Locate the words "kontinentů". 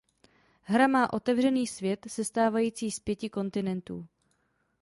3.29-4.07